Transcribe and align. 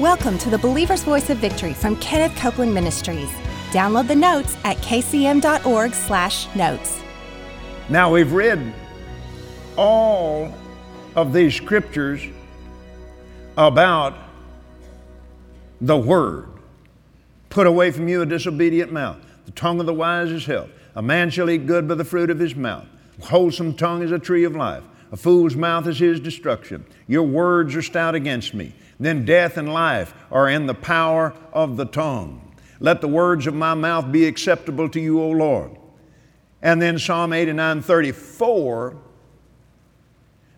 Welcome 0.00 0.38
to 0.38 0.48
the 0.48 0.56
Believer's 0.56 1.04
Voice 1.04 1.28
of 1.28 1.36
Victory 1.36 1.74
from 1.74 1.94
Kenneth 1.96 2.34
Copeland 2.34 2.72
Ministries. 2.72 3.28
Download 3.70 4.08
the 4.08 4.16
notes 4.16 4.56
at 4.64 4.78
kcm.org/notes. 4.78 7.02
Now 7.90 8.10
we've 8.10 8.32
read 8.32 8.72
all 9.76 10.54
of 11.14 11.34
these 11.34 11.54
scriptures 11.54 12.22
about 13.58 14.14
the 15.82 15.98
word. 15.98 16.48
Put 17.50 17.66
away 17.66 17.90
from 17.90 18.08
you 18.08 18.22
a 18.22 18.26
disobedient 18.26 18.90
mouth. 18.90 19.18
The 19.44 19.52
tongue 19.52 19.80
of 19.80 19.86
the 19.86 19.92
wise 19.92 20.30
is 20.30 20.46
health. 20.46 20.70
A 20.94 21.02
man 21.02 21.28
shall 21.28 21.50
eat 21.50 21.66
good 21.66 21.86
by 21.86 21.94
the 21.94 22.06
fruit 22.06 22.30
of 22.30 22.38
his 22.38 22.56
mouth. 22.56 22.86
A 23.20 23.26
wholesome 23.26 23.74
tongue 23.74 24.02
is 24.02 24.12
a 24.12 24.18
tree 24.18 24.44
of 24.44 24.56
life. 24.56 24.82
A 25.12 25.16
fool's 25.18 25.56
mouth 25.56 25.86
is 25.86 25.98
his 25.98 26.20
destruction. 26.20 26.86
Your 27.06 27.24
words 27.24 27.76
are 27.76 27.82
stout 27.82 28.14
against 28.14 28.54
me. 28.54 28.72
Then 29.00 29.24
death 29.24 29.56
and 29.56 29.72
life 29.72 30.14
are 30.30 30.48
in 30.48 30.66
the 30.66 30.74
power 30.74 31.34
of 31.54 31.78
the 31.78 31.86
tongue. 31.86 32.54
Let 32.78 33.00
the 33.00 33.08
words 33.08 33.46
of 33.46 33.54
my 33.54 33.72
mouth 33.72 34.12
be 34.12 34.26
acceptable 34.26 34.90
to 34.90 35.00
you, 35.00 35.20
O 35.20 35.30
Lord. 35.30 35.72
And 36.62 36.80
then 36.80 36.98
Psalm 36.98 37.32
89 37.32 37.80
34, 37.80 38.96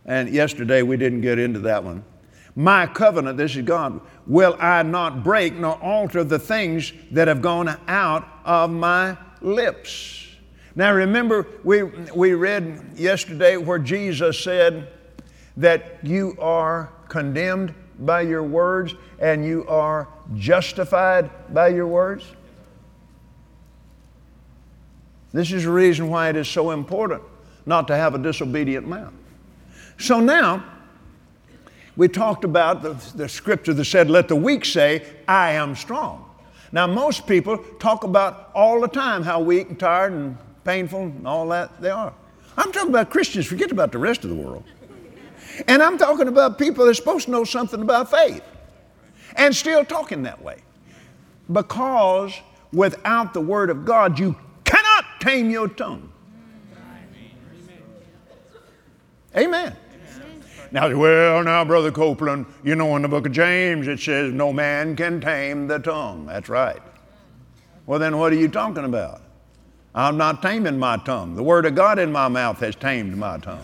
and 0.04 0.28
yesterday 0.28 0.82
we 0.82 0.96
didn't 0.96 1.20
get 1.20 1.38
into 1.38 1.60
that 1.60 1.84
one. 1.84 2.04
My 2.56 2.86
covenant, 2.86 3.38
this 3.38 3.54
is 3.54 3.62
God, 3.62 4.00
will 4.26 4.56
I 4.58 4.82
not 4.82 5.22
break 5.22 5.54
nor 5.54 5.80
alter 5.82 6.24
the 6.24 6.38
things 6.38 6.92
that 7.12 7.28
have 7.28 7.40
gone 7.40 7.78
out 7.86 8.28
of 8.44 8.70
my 8.70 9.16
lips. 9.40 10.26
Now 10.74 10.92
remember, 10.92 11.46
we, 11.62 11.84
we 11.84 12.34
read 12.34 12.94
yesterday 12.96 13.56
where 13.56 13.78
Jesus 13.78 14.42
said 14.42 14.88
that 15.56 15.98
you 16.02 16.36
are 16.40 16.92
condemned 17.08 17.74
by 18.04 18.22
your 18.22 18.42
words 18.42 18.94
and 19.18 19.44
you 19.44 19.66
are 19.68 20.08
justified 20.34 21.30
by 21.52 21.68
your 21.68 21.86
words? 21.86 22.24
This 25.32 25.52
is 25.52 25.64
the 25.64 25.70
reason 25.70 26.08
why 26.08 26.28
it 26.28 26.36
is 26.36 26.48
so 26.48 26.70
important 26.70 27.22
not 27.64 27.86
to 27.88 27.96
have 27.96 28.14
a 28.14 28.18
disobedient 28.18 28.86
mouth. 28.86 29.12
So 29.98 30.20
now, 30.20 30.64
we 31.96 32.08
talked 32.08 32.44
about 32.44 32.82
the, 32.82 32.94
the 33.16 33.28
scripture 33.28 33.74
that 33.74 33.84
said, 33.84 34.10
Let 34.10 34.28
the 34.28 34.36
weak 34.36 34.64
say, 34.64 35.06
I 35.28 35.52
am 35.52 35.76
strong. 35.76 36.28
Now, 36.72 36.86
most 36.86 37.26
people 37.26 37.58
talk 37.78 38.04
about 38.04 38.50
all 38.54 38.80
the 38.80 38.88
time 38.88 39.22
how 39.22 39.40
weak 39.40 39.68
and 39.68 39.78
tired 39.78 40.12
and 40.12 40.36
painful 40.64 41.02
and 41.02 41.26
all 41.26 41.48
that 41.48 41.80
they 41.80 41.90
are. 41.90 42.12
I'm 42.56 42.72
talking 42.72 42.90
about 42.90 43.10
Christians, 43.10 43.46
forget 43.46 43.70
about 43.70 43.92
the 43.92 43.98
rest 43.98 44.24
of 44.24 44.30
the 44.30 44.36
world. 44.36 44.64
And 45.68 45.82
I'm 45.82 45.98
talking 45.98 46.28
about 46.28 46.58
people 46.58 46.84
that 46.84 46.90
are 46.90 46.94
supposed 46.94 47.26
to 47.26 47.30
know 47.30 47.44
something 47.44 47.80
about 47.80 48.10
faith 48.10 48.42
and 49.36 49.54
still 49.54 49.84
talking 49.84 50.22
that 50.22 50.42
way. 50.42 50.58
Because 51.50 52.34
without 52.72 53.34
the 53.34 53.40
Word 53.40 53.70
of 53.70 53.84
God, 53.84 54.18
you 54.18 54.36
cannot 54.64 55.04
tame 55.20 55.50
your 55.50 55.68
tongue. 55.68 56.10
Amen. 59.36 59.76
Now, 60.70 60.94
well, 60.96 61.42
now, 61.42 61.64
Brother 61.64 61.90
Copeland, 61.90 62.46
you 62.64 62.74
know 62.74 62.96
in 62.96 63.02
the 63.02 63.08
book 63.08 63.26
of 63.26 63.32
James 63.32 63.88
it 63.88 64.00
says, 64.00 64.32
no 64.32 64.52
man 64.52 64.96
can 64.96 65.20
tame 65.20 65.66
the 65.66 65.78
tongue. 65.78 66.26
That's 66.26 66.48
right. 66.48 66.80
Well, 67.84 67.98
then 67.98 68.16
what 68.18 68.32
are 68.32 68.36
you 68.36 68.48
talking 68.48 68.84
about? 68.84 69.20
I'm 69.94 70.16
not 70.16 70.40
taming 70.40 70.78
my 70.78 70.96
tongue. 70.96 71.34
The 71.34 71.42
Word 71.42 71.66
of 71.66 71.74
God 71.74 71.98
in 71.98 72.10
my 72.10 72.28
mouth 72.28 72.58
has 72.60 72.74
tamed 72.74 73.16
my 73.16 73.36
tongue. 73.38 73.60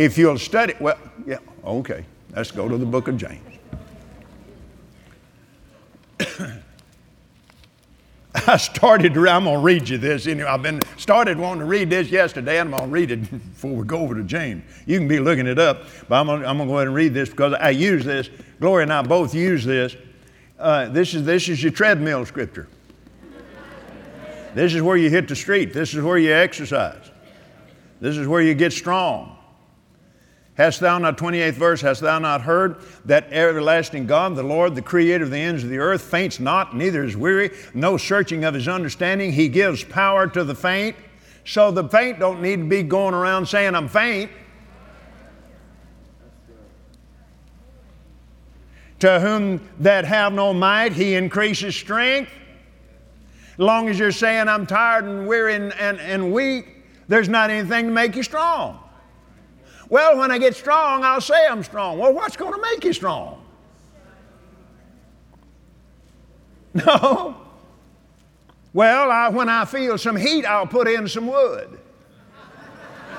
If 0.00 0.16
you'll 0.16 0.38
study, 0.38 0.72
well, 0.80 0.96
yeah, 1.26 1.36
okay. 1.62 2.06
Let's 2.34 2.50
go 2.50 2.66
to 2.70 2.78
the 2.78 2.86
book 2.86 3.06
of 3.08 3.18
James. 3.18 3.58
I 8.46 8.56
started, 8.56 9.14
I'm 9.18 9.44
going 9.44 9.56
to 9.56 9.62
read 9.62 9.90
you 9.90 9.98
this. 9.98 10.26
Anyway, 10.26 10.48
I've 10.48 10.62
been 10.62 10.80
started 10.96 11.36
wanting 11.36 11.58
to 11.58 11.66
read 11.66 11.90
this 11.90 12.08
yesterday, 12.08 12.60
and 12.60 12.74
I'm 12.74 12.78
going 12.78 12.88
to 12.88 12.94
read 12.94 13.10
it 13.10 13.30
before 13.30 13.72
we 13.72 13.84
go 13.84 13.98
over 13.98 14.14
to 14.14 14.22
James. 14.22 14.62
You 14.86 14.98
can 14.98 15.06
be 15.06 15.20
looking 15.20 15.46
it 15.46 15.58
up, 15.58 15.82
but 16.08 16.18
I'm 16.18 16.28
going, 16.28 16.40
to, 16.40 16.64
go 16.64 16.76
ahead 16.76 16.86
and 16.86 16.96
read 16.96 17.12
this 17.12 17.28
because 17.28 17.52
I 17.60 17.68
use 17.68 18.02
this. 18.02 18.30
Gloria 18.58 18.84
and 18.84 18.92
I 18.94 19.02
both 19.02 19.34
use 19.34 19.66
this. 19.66 19.96
Uh, 20.58 20.88
this, 20.88 21.12
is, 21.12 21.26
this 21.26 21.46
is 21.50 21.62
your 21.62 21.72
treadmill 21.72 22.24
scripture. 22.24 22.68
This 24.54 24.72
is 24.72 24.80
where 24.80 24.96
you 24.96 25.10
hit 25.10 25.28
the 25.28 25.36
street. 25.36 25.74
This 25.74 25.92
is 25.92 26.02
where 26.02 26.16
you 26.16 26.32
exercise. 26.32 27.10
This 28.00 28.16
is 28.16 28.26
where 28.26 28.40
you 28.40 28.54
get 28.54 28.72
strong. 28.72 29.36
Hast 30.60 30.80
thou 30.80 30.98
not, 30.98 31.16
28th 31.16 31.52
verse, 31.52 31.80
hast 31.80 32.02
thou 32.02 32.18
not 32.18 32.42
heard 32.42 32.76
that 33.06 33.32
everlasting 33.32 34.06
God, 34.06 34.36
the 34.36 34.42
Lord, 34.42 34.74
the 34.74 34.82
creator 34.82 35.24
of 35.24 35.30
the 35.30 35.38
ends 35.38 35.64
of 35.64 35.70
the 35.70 35.78
earth, 35.78 36.02
faints 36.02 36.38
not, 36.38 36.76
neither 36.76 37.02
is 37.02 37.16
weary, 37.16 37.52
no 37.72 37.96
searching 37.96 38.44
of 38.44 38.52
his 38.52 38.68
understanding. 38.68 39.32
He 39.32 39.48
gives 39.48 39.82
power 39.82 40.26
to 40.26 40.44
the 40.44 40.54
faint. 40.54 40.96
So 41.46 41.70
the 41.70 41.88
faint 41.88 42.18
don't 42.18 42.42
need 42.42 42.56
to 42.56 42.64
be 42.64 42.82
going 42.82 43.14
around 43.14 43.46
saying, 43.46 43.74
I'm 43.74 43.88
faint. 43.88 44.30
To 48.98 49.18
whom 49.18 49.66
that 49.78 50.04
have 50.04 50.34
no 50.34 50.52
might, 50.52 50.92
he 50.92 51.14
increases 51.14 51.74
strength. 51.74 52.30
Long 53.56 53.88
as 53.88 53.98
you're 53.98 54.12
saying, 54.12 54.46
I'm 54.46 54.66
tired 54.66 55.06
and 55.06 55.26
weary 55.26 55.54
and, 55.54 55.72
and, 55.80 55.98
and 56.00 56.34
weak, 56.34 56.84
there's 57.08 57.30
not 57.30 57.48
anything 57.48 57.86
to 57.86 57.92
make 57.92 58.14
you 58.14 58.22
strong. 58.22 58.78
Well, 59.90 60.16
when 60.18 60.30
I 60.30 60.38
get 60.38 60.54
strong, 60.54 61.02
I'll 61.04 61.20
say 61.20 61.46
I'm 61.48 61.64
strong. 61.64 61.98
Well, 61.98 62.14
what's 62.14 62.36
going 62.36 62.54
to 62.54 62.62
make 62.62 62.84
you 62.84 62.94
strong? 62.94 63.36
No. 66.72 67.36
Well, 68.72 69.10
I, 69.10 69.28
when 69.28 69.48
I 69.48 69.64
feel 69.64 69.98
some 69.98 70.14
heat, 70.14 70.44
I'll 70.46 70.68
put 70.68 70.86
in 70.86 71.08
some 71.08 71.26
wood. 71.26 71.80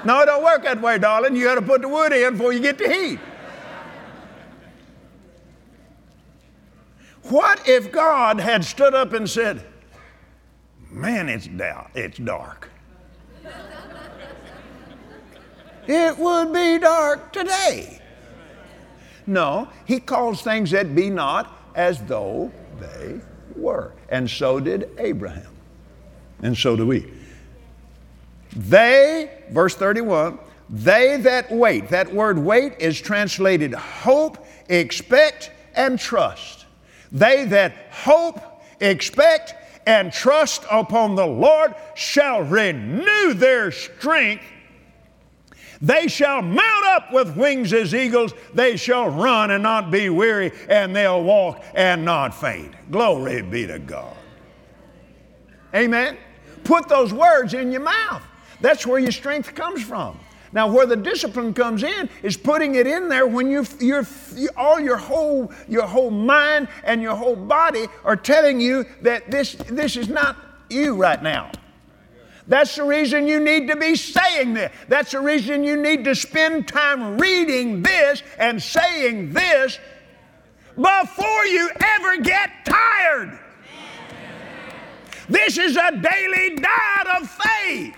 No, 0.06 0.22
it 0.22 0.28
don't 0.28 0.42
work 0.42 0.64
that 0.64 0.82
way, 0.82 0.98
darling. 0.98 1.36
You 1.36 1.44
got 1.44 1.56
to 1.56 1.62
put 1.62 1.82
the 1.82 1.90
wood 1.90 2.14
in 2.14 2.38
before 2.38 2.54
you 2.54 2.62
get 2.62 2.78
the 2.78 2.88
heat. 2.88 3.20
What 7.24 7.68
if 7.68 7.92
God 7.92 8.40
had 8.40 8.64
stood 8.64 8.94
up 8.94 9.12
and 9.12 9.30
said, 9.30 9.66
Man, 10.90 11.28
it's, 11.28 11.48
dark. 11.48 11.92
it's 11.94 12.18
dark 12.20 12.71
it 15.88 16.18
would 16.18 16.54
be 16.54 16.80
dark 16.80 17.34
today. 17.34 18.00
No, 19.28 19.70
he 19.86 20.00
calls 20.00 20.42
things 20.42 20.72
that 20.72 20.96
be 20.96 21.10
not 21.10 21.56
as 21.76 22.02
though 22.04 22.52
they 22.80 23.20
were. 23.56 23.94
And 24.10 24.30
so 24.30 24.60
did 24.60 24.90
Abraham. 24.98 25.56
And 26.42 26.58
so 26.58 26.76
do 26.76 26.88
we. 26.88 27.12
They, 28.56 29.44
verse 29.52 29.76
31, 29.76 30.40
they 30.70 31.18
that 31.18 31.52
wait, 31.52 31.90
that 31.90 32.14
word 32.14 32.40
wait 32.40 32.80
is 32.80 33.00
translated 33.00 33.74
hope, 33.74 34.46
expect, 34.70 35.52
and 35.76 36.00
trust. 36.00 36.66
They 37.12 37.46
that 37.46 37.74
hope, 37.92 38.40
expect, 38.80 39.54
and 39.86 40.12
trust 40.12 40.64
upon 40.72 41.16
the 41.16 41.26
Lord 41.26 41.76
shall 41.96 42.42
renew 42.44 43.34
their 43.34 43.72
strength. 43.72 44.44
They 45.82 46.08
shall 46.08 46.42
mount 46.42 46.86
up 46.90 47.12
with 47.12 47.36
wings 47.36 47.74
as 47.74 47.96
eagles. 47.96 48.34
They 48.54 48.78
shall 48.78 49.10
run 49.10 49.52
and 49.52 49.64
not 49.64 49.90
be 49.90 50.10
weary, 50.10 50.52
and 50.70 50.96
they'll 50.96 51.24
walk 51.24 51.64
and 51.74 52.06
not 52.06 52.36
faint. 52.36 52.74
Glory 52.92 53.42
be 53.42 53.66
to 53.66 53.80
God. 53.80 54.16
Amen. 55.74 56.18
Put 56.64 56.88
those 56.88 57.14
words 57.14 57.54
in 57.54 57.72
your 57.72 57.82
mouth. 57.82 58.22
That's 58.60 58.86
where 58.86 59.00
your 59.00 59.12
strength 59.12 59.56
comes 59.56 59.84
from. 59.84 60.20
Now, 60.54 60.70
where 60.70 60.86
the 60.86 60.98
discipline 60.98 61.54
comes 61.54 61.82
in 61.82 62.10
is 62.24 62.36
putting 62.36 62.76
it 62.76 62.86
in 62.86 63.08
there 63.08 63.26
when 63.26 63.50
you, 63.50 63.66
you're, 63.80 64.06
you, 64.36 64.50
all 64.58 64.80
your 64.80 64.98
whole, 64.98 65.52
your 65.68 65.88
whole 65.88 66.12
mind 66.12 66.68
and 66.84 67.02
your 67.02 67.16
whole 67.16 67.38
body 67.38 67.88
are 68.04 68.18
telling 68.18 68.60
you 68.60 68.86
that 69.02 69.32
this, 69.32 69.54
this 69.54 69.96
is 69.96 70.10
not 70.10 70.36
you 70.70 70.96
right 70.96 71.24
now. 71.24 71.52
That's 72.48 72.76
the 72.76 72.84
reason 72.84 73.28
you 73.28 73.40
need 73.40 73.68
to 73.68 73.76
be 73.76 73.96
saying 73.96 74.54
this. 74.56 74.72
That's 74.88 75.12
the 75.12 75.20
reason 75.20 75.64
you 75.64 75.78
need 75.78 76.04
to 76.06 76.16
spend 76.16 76.68
time 76.68 77.18
reading 77.18 77.82
this 77.82 78.24
and 78.38 78.62
saying 78.62 79.34
this 79.34 79.80
before 80.76 81.46
you 81.46 81.70
ever 81.80 82.18
get 82.18 82.66
tired. 82.66 83.40
This 85.30 85.58
is 85.58 85.78
a 85.78 85.92
daily 85.92 86.56
diet 86.56 87.08
of 87.22 87.30
faith. 87.30 87.96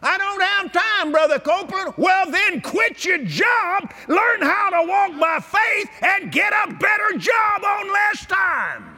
I 0.00 0.16
don't 0.16 0.40
have 0.40 0.72
time, 0.72 1.12
Brother 1.12 1.38
Copeland. 1.40 1.94
Well, 1.96 2.30
then 2.30 2.60
quit 2.60 3.04
your 3.04 3.24
job, 3.24 3.92
learn 4.06 4.40
how 4.42 4.70
to 4.70 4.88
walk 4.88 5.18
by 5.20 5.40
faith, 5.40 5.90
and 6.02 6.30
get 6.30 6.52
a 6.52 6.72
better 6.72 7.18
job 7.18 7.64
on 7.64 7.92
less 7.92 8.24
time. 8.26 8.97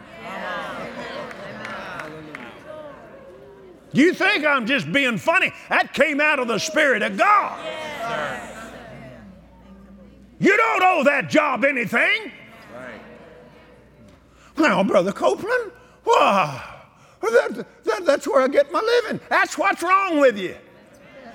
You 3.92 4.14
think 4.14 4.44
I'm 4.44 4.66
just 4.66 4.92
being 4.92 5.18
funny? 5.18 5.52
That 5.68 5.92
came 5.94 6.20
out 6.20 6.38
of 6.38 6.48
the 6.48 6.58
Spirit 6.58 7.02
of 7.02 7.16
God. 7.16 7.58
You 10.38 10.56
don't 10.56 10.82
owe 10.82 11.04
that 11.04 11.28
job 11.28 11.64
anything. 11.64 12.32
Well, 14.56 14.84
Brother 14.84 15.12
Copeland, 15.12 15.72
that, 17.30 17.66
that, 17.84 18.04
that's 18.06 18.26
where 18.26 18.42
I 18.42 18.48
get 18.48 18.72
my 18.72 18.80
living. 18.80 19.20
That's 19.28 19.56
what's 19.56 19.82
wrong 19.82 20.20
with 20.20 20.38
you. 20.38 20.56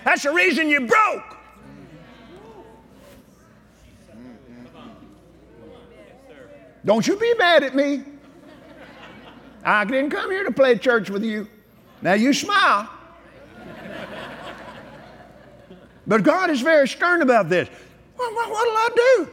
That's 0.04 0.24
the 0.24 0.32
reason 0.32 0.70
you 0.70 0.82
broke. 0.82 1.38
Don't 6.84 7.08
you 7.08 7.18
be 7.18 7.34
mad 7.36 7.64
at 7.64 7.76
me. 7.76 8.04
I 9.64 9.84
didn't 9.86 10.12
come 10.12 10.30
here 10.30 10.44
to 10.44 10.52
play 10.52 10.78
church 10.78 11.10
with 11.10 11.24
you. 11.24 11.48
Now 12.06 12.14
you 12.14 12.34
smile. 12.34 12.88
But 16.06 16.22
God 16.22 16.52
is 16.52 16.62
very 16.62 16.88
stern 16.88 17.24
about 17.24 17.50
this. 17.50 17.68
What, 18.16 18.32
what, 18.32 18.52
what'll 18.52 18.78
I 18.78 18.90
do? 18.96 19.30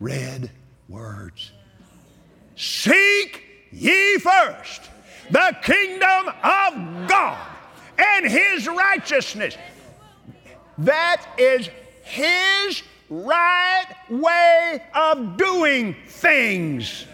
Red 0.00 0.50
words. 0.88 1.52
Seek 2.56 3.44
ye 3.70 4.16
first 4.16 4.88
the 5.30 5.54
kingdom 5.62 6.28
of 6.42 7.06
God 7.06 7.46
and 7.98 8.24
his 8.24 8.66
righteousness. 8.66 9.58
That 10.78 11.22
is 11.36 11.68
his 12.02 12.82
right 13.10 13.94
way 14.08 14.82
of 14.94 15.36
doing 15.36 15.96
things. 16.06 17.04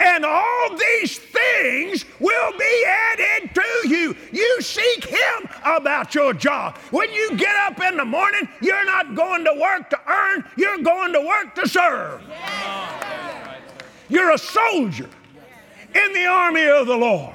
And 0.00 0.24
all 0.24 0.76
these 0.76 1.18
things 1.62 2.04
will 2.18 2.52
be 2.58 2.84
added 2.86 3.54
to 3.54 3.88
you. 3.88 4.16
You 4.32 4.62
seek 4.62 5.04
Him 5.04 5.48
about 5.64 6.14
your 6.14 6.34
job. 6.34 6.76
When 6.90 7.12
you 7.12 7.36
get 7.36 7.54
up 7.56 7.80
in 7.80 7.96
the 7.96 8.04
morning, 8.04 8.48
you're 8.60 8.84
not 8.84 9.14
going 9.14 9.44
to 9.44 9.54
work 9.60 9.90
to 9.90 9.98
earn, 10.08 10.44
you're 10.56 10.78
going 10.78 11.12
to 11.12 11.20
work 11.20 11.54
to 11.56 11.68
serve. 11.68 12.22
You're 14.08 14.32
a 14.32 14.38
soldier 14.38 15.08
in 15.94 16.12
the 16.12 16.26
army 16.26 16.66
of 16.66 16.86
the 16.86 16.96
Lord. 16.96 17.34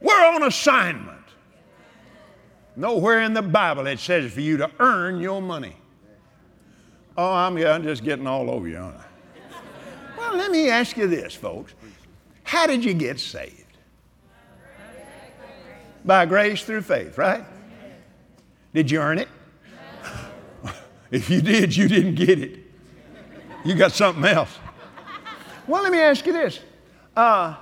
We're 0.00 0.24
on 0.34 0.44
assignment. 0.44 1.16
Nowhere 2.76 3.22
in 3.22 3.34
the 3.34 3.42
Bible 3.42 3.86
it 3.88 3.98
says 3.98 4.32
for 4.32 4.40
you 4.40 4.56
to 4.58 4.70
earn 4.78 5.20
your 5.20 5.42
money. 5.42 5.76
Oh, 7.16 7.32
I'm, 7.32 7.56
I'm 7.56 7.82
just 7.82 8.04
getting 8.04 8.28
all 8.28 8.48
over 8.48 8.68
you, 8.68 8.76
aren't 8.78 8.96
I? 8.96 9.07
Let 10.34 10.50
me 10.50 10.68
ask 10.68 10.96
you 10.96 11.06
this, 11.06 11.34
folks. 11.34 11.74
How 12.44 12.66
did 12.66 12.84
you 12.84 12.94
get 12.94 13.20
saved? 13.20 13.64
By 16.04 16.26
grace 16.26 16.64
through 16.64 16.82
faith, 16.82 17.18
right? 17.18 17.44
Did 18.72 18.90
you 18.90 19.00
earn 19.00 19.18
it? 19.18 19.28
if 21.10 21.28
you 21.28 21.40
did, 21.40 21.76
you 21.76 21.88
didn't 21.88 22.14
get 22.14 22.38
it. 22.38 22.60
You 23.64 23.74
got 23.74 23.92
something 23.92 24.24
else. 24.24 24.58
Well, 25.66 25.82
let 25.82 25.92
me 25.92 25.98
ask 25.98 26.24
you 26.24 26.32
this. 26.32 26.60
Uh, 27.16 27.56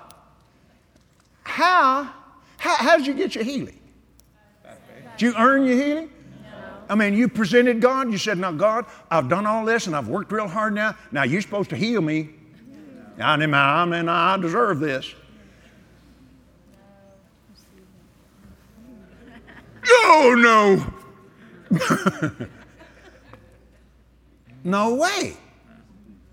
how, 1.43 2.13
how, 2.59 2.77
how 2.77 2.97
did 2.97 3.07
you 3.07 3.15
get 3.15 3.35
your 3.35 3.45
healing? 3.45 3.81
Did 5.17 5.23
you 5.23 5.35
earn 5.37 5.67
your 5.67 5.77
healing? 5.77 6.11
I 6.89 6.95
mean, 6.95 7.15
you 7.15 7.29
presented 7.29 7.81
God, 7.81 8.13
you 8.13 8.19
said, 8.19 8.39
Now, 8.39 8.53
God, 8.53 8.87
I've 9.11 9.29
done 9.29 9.47
all 9.47 9.65
this 9.65 9.87
and 9.87 9.97
I've 9.97 10.09
worked 10.09 10.31
real 10.31 10.47
hard 10.47 10.75
now. 10.75 10.95
Now, 11.11 11.25
you're 11.25 11.43
supposed 11.43 11.71
to 11.71 11.77
heal 11.77 12.01
me. 12.01 12.31
I 13.19 13.37
mean, 13.37 14.09
I 14.09 14.37
deserve 14.37 14.81
this. 14.81 15.15
Oh, 19.89 20.35
no. 21.71 21.79
no 24.65 24.95
way. 24.95 25.37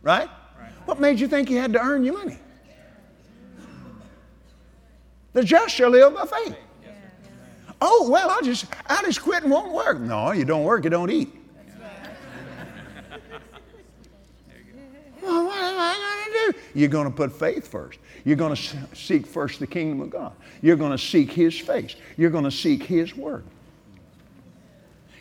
Right? 0.01 0.29
What 0.85 0.99
made 0.99 1.19
you 1.19 1.27
think 1.27 1.49
you 1.49 1.57
had 1.57 1.73
to 1.73 1.79
earn 1.79 2.03
your 2.03 2.13
money? 2.13 2.37
The 5.33 5.43
just 5.43 5.73
shall 5.73 5.89
live 5.89 6.13
by 6.13 6.25
faith. 6.25 6.55
Oh, 7.81 8.09
well, 8.09 8.29
I'll 8.29 8.41
just, 8.41 8.65
I'll 8.87 9.03
just 9.03 9.21
quit 9.21 9.43
and 9.43 9.51
won't 9.51 9.73
work. 9.73 9.99
No, 9.99 10.31
you 10.31 10.45
don't 10.45 10.63
work, 10.63 10.83
you 10.83 10.89
don't 10.89 11.09
eat. 11.09 11.35
well, 15.21 15.45
what 15.45 15.57
am 15.57 15.79
I 15.79 16.31
going 16.31 16.53
to 16.53 16.59
do? 16.59 16.62
You're 16.73 16.89
going 16.89 17.09
to 17.09 17.15
put 17.15 17.31
faith 17.31 17.67
first. 17.67 17.99
You're 18.25 18.35
going 18.35 18.55
to 18.55 18.77
seek 18.93 19.27
first 19.27 19.59
the 19.59 19.67
kingdom 19.67 20.01
of 20.01 20.09
God. 20.09 20.33
You're 20.61 20.75
going 20.75 20.91
to 20.91 20.97
seek 20.97 21.31
His 21.31 21.57
face. 21.57 21.95
You're 22.17 22.29
going 22.29 22.45
to 22.45 22.51
seek 22.51 22.83
His 22.83 23.15
word. 23.15 23.43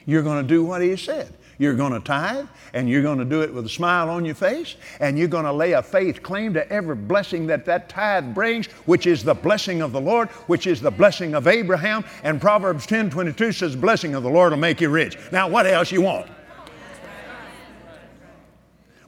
You're 0.07 0.23
going 0.23 0.43
to 0.43 0.49
do 0.49 0.65
what 0.65 0.83
He 0.83 0.97
said. 0.97 1.33
You're 1.59 1.75
going 1.75 1.93
to 1.93 2.01
tithe, 2.01 2.47
and 2.75 2.89
you're 2.89 3.03
going 3.03 3.19
to 3.19 3.25
do 3.25 3.43
it 3.43 3.53
with 3.53 3.67
a 3.67 3.69
smile 3.69 4.11
on 4.11 4.25
your 4.25 4.35
face, 4.35 4.77
and 4.99 5.19
you're 5.19 5.29
going 5.29 5.45
to 5.45 5.53
lay 5.53 5.73
a 5.73 5.83
faith 5.83 6.23
claim 6.23 6.55
to 6.55 6.73
every 6.73 6.97
blessing 6.97 7.47
that 7.47 7.65
that 7.67 7.89
tithe 7.89 8.35
brings, 8.35 8.67
which 8.87 9.07
is 9.07 9.23
the 9.23 9.35
blessing 9.35 9.81
of 9.81 9.93
the 9.93 10.01
Lord, 10.01 10.29
which 10.49 10.67
is 10.67 10.81
the 10.81 10.91
blessing 10.91 11.35
of 11.35 11.47
Abraham. 11.47 12.05
And 12.25 12.41
Proverbs 12.41 12.87
10 12.87 13.11
22 13.11 13.53
says, 13.53 13.77
Blessing 13.77 14.15
of 14.15 14.23
the 14.23 14.31
Lord 14.31 14.53
will 14.53 14.59
make 14.59 14.81
you 14.81 14.89
rich. 14.89 15.17
Now, 15.31 15.49
what 15.49 15.67
else 15.67 15.93
you 15.93 16.03
want? 16.03 16.29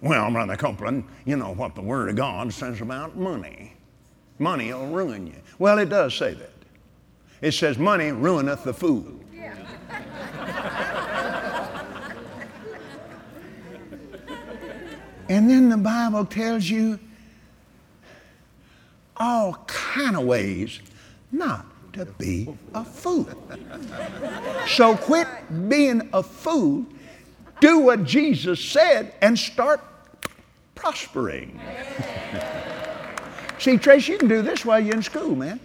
Well, 0.04 0.30
Brother 0.30 0.54
Copeland, 0.54 1.04
you 1.24 1.38
know 1.38 1.54
what 1.54 1.74
the 1.74 1.80
Word 1.80 2.10
of 2.10 2.16
God 2.16 2.52
says 2.52 2.82
about 2.82 3.16
money. 3.16 3.72
Money 4.38 4.70
will 4.70 4.88
ruin 4.88 5.26
you. 5.26 5.40
Well, 5.58 5.78
it 5.78 5.88
does 5.88 6.14
say 6.14 6.34
that. 6.34 6.52
It 7.40 7.52
says, 7.52 7.78
Money 7.78 8.12
ruineth 8.12 8.64
the 8.64 8.74
fool. 8.74 9.18
And 15.30 15.48
then 15.48 15.70
the 15.70 15.78
Bible 15.78 16.26
tells 16.26 16.68
you 16.68 17.00
all 19.16 19.54
kind 19.66 20.16
of 20.16 20.24
ways 20.24 20.80
not 21.32 21.64
to 21.94 22.04
be 22.04 22.54
a 22.74 22.84
fool. 22.84 23.26
So 24.68 24.98
quit 24.98 25.26
being 25.70 26.10
a 26.12 26.22
fool, 26.22 26.84
do 27.60 27.78
what 27.78 28.04
Jesus 28.04 28.62
said, 28.62 29.14
and 29.22 29.38
start 29.38 29.80
prospering. 30.84 31.58
See, 33.58 33.78
Trace, 33.78 34.06
you 34.06 34.18
can 34.18 34.28
do 34.28 34.42
this 34.42 34.66
while 34.66 34.78
you're 34.78 34.94
in 34.94 35.02
school, 35.02 35.34
man. 35.34 35.58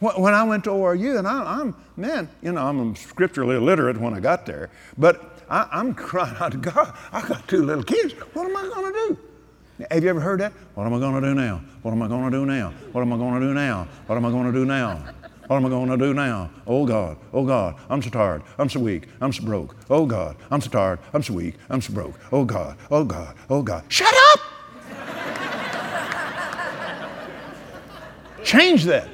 When 0.00 0.34
I 0.34 0.42
went 0.44 0.64
to 0.64 0.70
ORU, 0.70 1.18
and 1.18 1.26
I, 1.26 1.60
am 1.60 1.76
man, 1.96 2.28
you 2.42 2.52
know, 2.52 2.66
I'm 2.66 2.96
scripturally 2.96 3.56
illiterate 3.56 3.96
when 3.96 4.14
I 4.14 4.20
got 4.20 4.46
there, 4.46 4.70
but 4.96 5.42
I, 5.48 5.68
am 5.72 5.94
crying 5.94 6.36
out 6.38 6.52
to 6.52 6.58
God. 6.58 6.96
I 7.12 7.26
got 7.26 7.46
two 7.48 7.64
little 7.64 7.82
kids. 7.82 8.14
What 8.32 8.48
am 8.48 8.56
I 8.56 8.62
going 8.62 8.92
to 8.92 8.98
do? 8.98 9.86
Have 9.90 10.02
you 10.02 10.10
ever 10.10 10.20
heard 10.20 10.40
that? 10.40 10.52
What 10.74 10.86
am 10.86 10.94
I 10.94 10.98
going 10.98 11.20
to 11.20 11.28
do 11.28 11.34
now? 11.34 11.62
What 11.82 11.92
am 11.92 12.02
I 12.02 12.08
going 12.08 12.30
to 12.30 12.36
do 12.36 12.46
now? 12.46 12.72
What 12.92 13.02
am 13.02 13.12
I 13.12 13.16
going 13.16 13.40
to 13.40 13.46
do 13.46 13.54
now? 13.54 13.88
What 14.06 14.16
am 14.16 14.24
I 14.24 14.30
going 14.30 14.46
to 14.46 14.52
do 14.52 14.64
now? 14.64 15.04
What 15.48 15.56
am 15.56 15.64
I 15.64 15.70
going 15.70 15.88
to 15.88 15.96
do 15.96 16.12
now? 16.12 16.50
Oh 16.66 16.84
God, 16.84 17.16
oh 17.32 17.42
God, 17.42 17.74
I'm 17.88 18.02
so 18.02 18.10
tired, 18.10 18.42
I'm 18.58 18.68
so 18.68 18.80
weak, 18.80 19.08
I'm 19.18 19.32
so 19.32 19.42
broke. 19.42 19.74
Oh 19.88 20.04
God, 20.04 20.36
I'm 20.50 20.60
so 20.60 20.68
tired, 20.68 20.98
I'm 21.14 21.22
so 21.22 21.32
weak, 21.32 21.54
I'm 21.70 21.80
so 21.80 21.94
broke. 21.94 22.20
Oh 22.30 22.44
God, 22.44 22.76
oh 22.90 23.02
God, 23.02 23.34
oh 23.48 23.62
God. 23.62 23.82
Shut 23.88 24.14
up! 24.32 24.40
Change 28.44 28.84
that. 28.84 29.08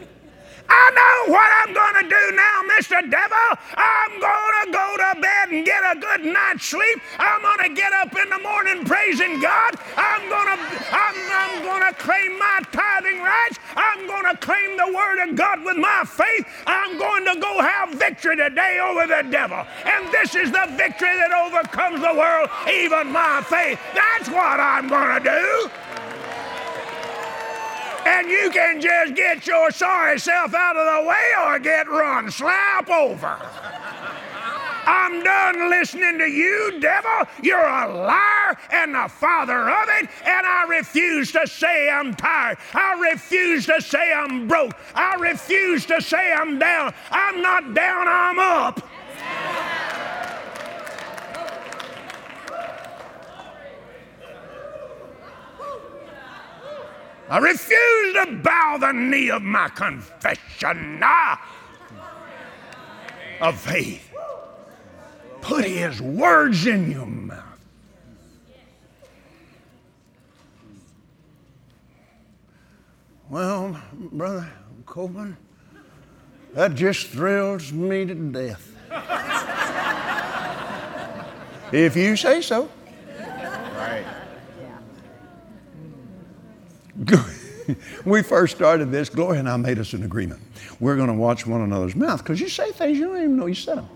I 0.68 0.90
know 0.90 1.32
what 1.32 1.50
I'm 1.62 1.74
going 1.74 2.02
to 2.02 2.08
do 2.08 2.36
now, 2.36 2.62
Mr. 2.78 3.10
Devil. 3.10 3.48
I'm 3.76 4.20
going 4.20 4.54
to 4.64 4.72
go 4.72 4.96
to 4.96 5.20
bed 5.20 5.48
and 5.50 5.64
get 5.64 5.82
a 5.84 5.98
good 5.98 6.32
night's 6.32 6.64
sleep. 6.66 7.00
I'm 7.18 7.42
going 7.42 7.68
to 7.68 7.74
get 7.74 7.92
up 7.92 8.14
in 8.16 8.28
the 8.30 8.38
morning 8.38 8.84
praising 8.84 9.40
God. 9.40 9.74
I'm 9.96 10.28
going 10.28 10.56
to 10.56 10.58
I'm, 10.90 11.14
I'm 11.30 11.62
going 11.62 11.92
to 11.92 11.94
claim 11.98 12.38
my 12.38 12.60
tithing 12.72 13.22
rights. 13.22 13.58
I'm 13.76 14.06
going 14.06 14.24
to 14.24 14.33
claim 14.44 14.76
the 14.76 14.92
word 14.94 15.26
of 15.26 15.36
God 15.36 15.64
with 15.64 15.78
my 15.78 16.04
faith. 16.04 16.44
I'm 16.66 16.98
going 16.98 17.24
to 17.24 17.40
go 17.40 17.62
have 17.62 17.98
victory 17.98 18.36
today 18.36 18.78
over 18.78 19.06
the 19.06 19.26
devil. 19.30 19.64
And 19.86 20.12
this 20.12 20.34
is 20.34 20.52
the 20.52 20.68
victory 20.76 21.16
that 21.16 21.32
overcomes 21.32 22.02
the 22.02 22.12
world, 22.12 22.50
even 22.68 23.10
my 23.10 23.42
faith. 23.48 23.80
That's 23.94 24.28
what 24.28 24.60
I'm 24.60 24.88
going 24.88 25.22
to 25.22 25.24
do 25.24 25.70
and 28.06 28.28
you 28.28 28.50
can 28.50 28.82
just 28.82 29.14
get 29.14 29.46
your 29.46 29.70
sorry 29.70 30.18
self 30.18 30.52
out 30.54 30.76
of 30.76 31.02
the 31.02 31.08
way 31.08 31.32
or 31.46 31.58
get 31.58 31.88
run 31.88 32.30
slap 32.30 32.88
over. 32.90 33.38
I'm 34.86 35.22
done 35.22 35.70
listening 35.70 36.18
to 36.18 36.26
you, 36.26 36.78
devil. 36.80 37.10
You're 37.42 37.58
a 37.58 37.92
liar 37.92 38.56
and 38.70 38.94
the 38.94 39.08
father 39.08 39.68
of 39.68 39.88
it, 40.00 40.10
and 40.24 40.46
I 40.46 40.66
refuse 40.68 41.32
to 41.32 41.46
say 41.46 41.90
I'm 41.90 42.14
tired. 42.14 42.58
I 42.72 43.10
refuse 43.12 43.66
to 43.66 43.80
say 43.80 44.12
I'm 44.12 44.46
broke. 44.46 44.74
I 44.94 45.16
refuse 45.16 45.86
to 45.86 46.00
say 46.00 46.32
I'm 46.32 46.58
down. 46.58 46.94
I'm 47.10 47.42
not 47.42 47.74
down, 47.74 48.06
I'm 48.08 48.38
up. 48.38 48.88
I 57.26 57.38
refuse 57.38 58.14
to 58.14 58.40
bow 58.42 58.76
the 58.78 58.92
knee 58.92 59.30
of 59.30 59.42
my 59.42 59.68
confession 59.70 61.02
of 63.40 63.58
faith 63.58 64.13
put 65.44 65.66
his 65.66 66.00
words 66.00 66.66
in 66.66 66.90
your 66.90 67.04
mouth. 67.04 67.42
Well, 73.28 73.78
Brother 73.92 74.48
Copeland, 74.86 75.36
that 76.54 76.74
just 76.74 77.08
thrills 77.08 77.72
me 77.72 78.06
to 78.06 78.14
death. 78.14 78.70
if 81.72 81.94
you 81.94 82.16
say 82.16 82.40
so. 82.40 82.70
Right. 83.18 84.04
we 88.06 88.22
first 88.22 88.56
started 88.56 88.90
this, 88.90 89.10
Gloria 89.10 89.40
and 89.40 89.48
I 89.48 89.56
made 89.56 89.78
us 89.78 89.92
an 89.92 90.04
agreement. 90.04 90.40
We're 90.80 90.96
going 90.96 91.08
to 91.08 91.14
watch 91.14 91.46
one 91.46 91.60
another's 91.60 91.96
mouth 91.96 92.22
because 92.22 92.40
you 92.40 92.48
say 92.48 92.72
things 92.72 92.98
you 92.98 93.08
don't 93.08 93.16
even 93.16 93.36
know 93.36 93.46
you 93.46 93.54
said 93.54 93.78
them. 93.78 93.88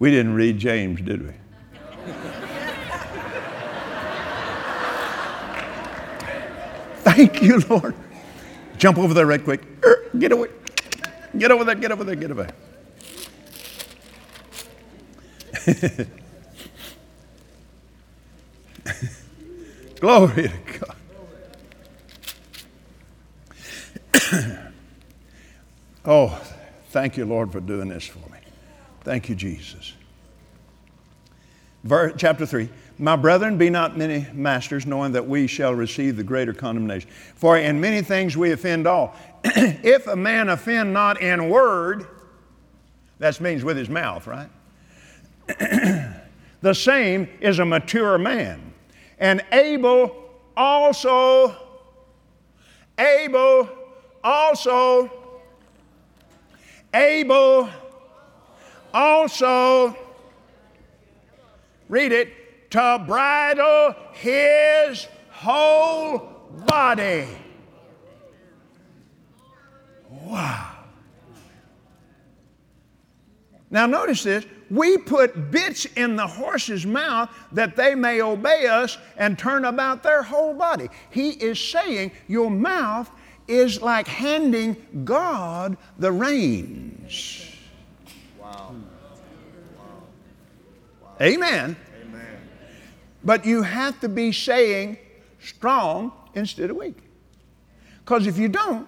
We 0.00 0.10
didn't 0.10 0.34
read 0.34 0.58
James, 0.58 1.00
did 1.02 1.22
we? 1.26 1.34
Thank 7.02 7.42
you, 7.42 7.58
Lord. 7.68 7.94
Jump 8.78 8.96
over 8.96 9.12
there 9.12 9.26
right 9.26 9.44
quick. 9.44 9.62
Er, 9.84 10.06
get 10.18 10.32
away. 10.32 10.48
Get 11.36 11.50
over 11.50 11.64
there, 11.64 11.74
get 11.74 11.92
over 11.92 12.02
there, 12.02 12.16
get 12.16 12.30
over 12.30 12.44
there. 12.44 12.54
Glory 20.00 20.48
to 20.48 20.52
God. 20.78 20.96
oh, 26.06 26.40
thank 26.88 27.18
you, 27.18 27.26
Lord, 27.26 27.52
for 27.52 27.60
doing 27.60 27.90
this 27.90 28.06
for 28.06 28.18
me. 28.30 28.39
Thank 29.02 29.28
you, 29.28 29.34
Jesus. 29.34 29.94
Chapter 31.88 32.44
3 32.44 32.68
My 32.98 33.16
brethren, 33.16 33.56
be 33.56 33.70
not 33.70 33.96
many 33.96 34.26
masters, 34.32 34.84
knowing 34.84 35.12
that 35.12 35.26
we 35.26 35.46
shall 35.46 35.74
receive 35.74 36.16
the 36.16 36.22
greater 36.22 36.52
condemnation. 36.52 37.08
For 37.34 37.56
in 37.56 37.80
many 37.80 38.02
things 38.02 38.36
we 38.36 38.52
offend 38.52 38.86
all. 38.86 39.14
if 39.44 40.06
a 40.06 40.16
man 40.16 40.50
offend 40.50 40.92
not 40.92 41.22
in 41.22 41.48
word, 41.48 42.06
that 43.18 43.40
means 43.40 43.64
with 43.64 43.76
his 43.76 43.88
mouth, 43.88 44.26
right? 44.26 44.50
the 46.60 46.74
same 46.74 47.28
is 47.40 47.58
a 47.58 47.64
mature 47.64 48.18
man, 48.18 48.72
and 49.18 49.42
able 49.52 50.30
also, 50.56 51.56
able 52.98 53.68
also, 54.22 55.10
able 56.92 57.68
also, 58.92 59.96
read 61.88 62.12
it, 62.12 62.70
to 62.70 63.02
bridle 63.06 63.94
his 64.12 65.08
whole 65.30 66.18
body. 66.66 67.26
Wow. 70.08 70.76
Now, 73.70 73.86
notice 73.86 74.22
this. 74.22 74.44
We 74.70 74.98
put 74.98 75.50
bits 75.50 75.84
in 75.84 76.14
the 76.14 76.26
horse's 76.26 76.86
mouth 76.86 77.28
that 77.52 77.74
they 77.74 77.96
may 77.96 78.20
obey 78.20 78.66
us 78.66 78.98
and 79.16 79.36
turn 79.36 79.64
about 79.64 80.02
their 80.02 80.22
whole 80.22 80.54
body. 80.54 80.88
He 81.10 81.30
is 81.30 81.58
saying 81.58 82.12
your 82.28 82.50
mouth 82.50 83.10
is 83.48 83.82
like 83.82 84.06
handing 84.06 84.76
God 85.04 85.76
the 85.98 86.12
reins. 86.12 87.49
Amen. 91.20 91.76
Amen. 92.02 92.38
But 93.22 93.44
you 93.44 93.62
have 93.62 94.00
to 94.00 94.08
be 94.08 94.32
saying 94.32 94.96
strong 95.40 96.12
instead 96.34 96.70
of 96.70 96.76
weak. 96.76 96.96
Because 97.98 98.26
if 98.26 98.38
you 98.38 98.48
don't, 98.48 98.86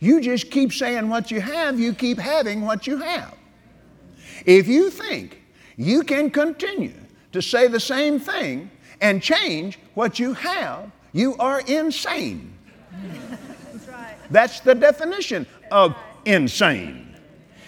you 0.00 0.20
just 0.20 0.50
keep 0.50 0.72
saying 0.72 1.08
what 1.08 1.30
you 1.30 1.40
have, 1.40 1.78
you 1.78 1.94
keep 1.94 2.18
having 2.18 2.62
what 2.62 2.86
you 2.86 2.98
have. 2.98 3.34
If 4.44 4.66
you 4.66 4.90
think 4.90 5.40
you 5.76 6.02
can 6.02 6.30
continue 6.30 6.94
to 7.30 7.40
say 7.40 7.68
the 7.68 7.80
same 7.80 8.18
thing 8.18 8.70
and 9.00 9.22
change 9.22 9.78
what 9.94 10.18
you 10.18 10.32
have, 10.34 10.90
you 11.12 11.36
are 11.38 11.60
insane. 11.60 12.52
That's 13.72 13.88
right. 13.88 14.14
That's 14.30 14.60
the 14.60 14.74
definition 14.74 15.46
of 15.70 15.94
insane 16.24 17.11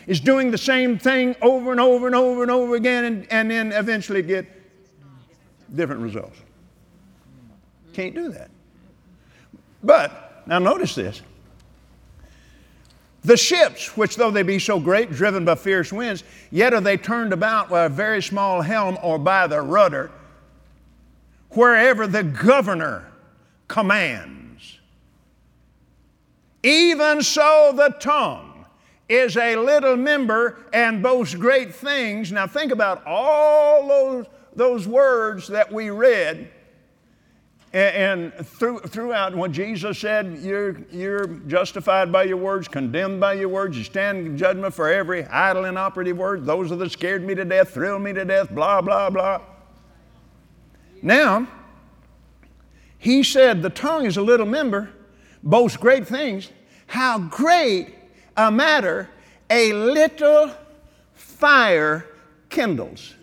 is 0.07 0.21
doing 0.21 0.51
the 0.51 0.59
same 0.59 0.99
thing 0.99 1.35
over 1.41 1.71
and 1.71 1.81
over 1.81 2.07
and 2.07 2.15
over 2.15 2.43
and 2.43 2.51
over 2.51 2.75
again 2.75 3.05
and, 3.05 3.27
and 3.31 3.51
then 3.51 3.73
eventually 3.73 4.23
get 4.23 4.47
different 5.75 6.03
results. 6.03 6.39
Can't 7.93 8.15
do 8.15 8.29
that. 8.31 8.51
But, 9.83 10.43
now 10.47 10.59
notice 10.59 10.95
this. 10.95 11.23
The 13.23 13.37
ships, 13.37 13.97
which 13.97 14.17
though 14.17 14.31
they 14.31 14.43
be 14.43 14.59
so 14.59 14.79
great, 14.79 15.11
driven 15.11 15.45
by 15.45 15.55
fierce 15.55 15.93
winds, 15.93 16.25
yet 16.51 16.75
are 16.75 16.81
they 16.81 16.99
turned 16.99 17.33
about 17.33 17.71
by 17.71 17.85
a 17.85 17.89
very 17.89 18.23
small 18.23 18.61
helm 18.61 18.99
or 19.03 19.19
by 19.19 19.47
the 19.47 19.63
rudder, 19.63 20.11
wherever 21.51 22.07
the 22.07 22.23
governor 22.23 23.07
commands. 23.69 24.79
Even 26.63 27.23
so 27.23 27.73
the 27.75 27.91
tongue 27.99 28.54
is 29.09 29.37
a 29.37 29.57
little 29.57 29.97
member 29.97 30.65
and 30.73 31.03
boasts 31.03 31.35
great 31.35 31.75
things. 31.75 32.33
Now, 32.33 32.47
think 32.47 32.73
about 32.73 33.07
all 33.07 33.87
those, 33.87 34.27
those 34.55 34.89
words 34.89 35.49
that 35.49 35.71
we 35.71 35.91
read. 35.91 36.51
And, 37.75 38.33
and 38.33 38.47
through, 38.47 38.81
throughout, 38.81 39.35
when 39.35 39.53
Jesus 39.53 39.99
said, 39.99 40.39
you're, 40.41 40.79
you're 40.91 41.27
justified 41.27 42.11
by 42.13 42.23
your 42.23 42.37
words, 42.37 42.69
condemned 42.69 43.21
by 43.21 43.35
your 43.35 43.49
words, 43.49 43.77
you 43.77 43.85
stand 43.85 44.27
in 44.27 44.39
judgment 44.39 44.73
for 44.73 44.89
every 44.89 45.25
idle 45.25 45.65
and 45.65 45.77
operative 45.77 46.17
word. 46.17 46.47
Those 46.47 46.73
are 46.73 46.77
that 46.77 46.91
scared 46.91 47.25
me 47.25 47.35
to 47.35 47.45
death, 47.45 47.71
thrilled 47.71 48.03
me 48.03 48.13
to 48.13 48.25
death, 48.25 48.51
blah, 48.51 48.81
blah, 48.81 49.11
blah. 49.11 49.41
Now, 51.03 51.47
he 52.97 53.23
said, 53.23 53.61
The 53.61 53.71
tongue 53.71 54.07
is 54.07 54.17
a 54.17 54.23
little 54.23 54.47
member, 54.47 54.91
boasts 55.43 55.77
great 55.77 56.07
things. 56.07 56.51
How 56.87 57.19
great 57.19 57.95
a 58.37 58.51
matter 58.51 59.09
a 59.51 59.73
little 59.73 60.51
fire 61.15 62.07
kindles. 62.49 63.15